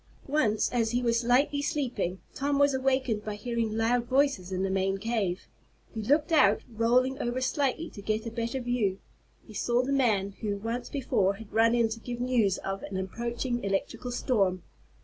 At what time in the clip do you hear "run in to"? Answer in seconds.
11.53-11.99